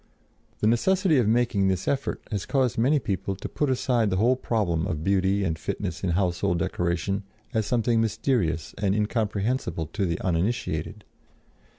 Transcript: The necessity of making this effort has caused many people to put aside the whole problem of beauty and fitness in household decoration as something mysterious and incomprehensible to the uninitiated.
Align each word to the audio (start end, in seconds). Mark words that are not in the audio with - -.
The 0.61 0.65
necessity 0.67 1.19
of 1.19 1.27
making 1.27 1.67
this 1.67 1.87
effort 1.87 2.23
has 2.31 2.47
caused 2.47 2.75
many 2.75 2.97
people 2.97 3.35
to 3.35 3.47
put 3.47 3.69
aside 3.69 4.09
the 4.09 4.15
whole 4.17 4.35
problem 4.35 4.87
of 4.87 5.03
beauty 5.03 5.43
and 5.43 5.59
fitness 5.59 6.03
in 6.03 6.09
household 6.17 6.57
decoration 6.57 7.21
as 7.53 7.67
something 7.67 8.01
mysterious 8.01 8.73
and 8.79 8.95
incomprehensible 8.95 9.85
to 9.85 10.05
the 10.07 10.19
uninitiated. 10.21 11.03